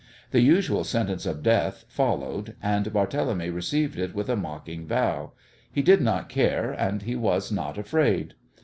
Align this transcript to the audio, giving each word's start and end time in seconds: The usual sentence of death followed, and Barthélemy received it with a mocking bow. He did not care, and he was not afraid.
The 0.31 0.41
usual 0.41 0.83
sentence 0.83 1.27
of 1.27 1.43
death 1.43 1.85
followed, 1.87 2.55
and 2.59 2.87
Barthélemy 2.87 3.53
received 3.53 3.99
it 3.99 4.15
with 4.15 4.29
a 4.29 4.35
mocking 4.35 4.87
bow. 4.87 5.33
He 5.71 5.83
did 5.83 6.01
not 6.01 6.27
care, 6.27 6.71
and 6.71 7.03
he 7.03 7.15
was 7.15 7.51
not 7.51 7.77
afraid. 7.77 8.33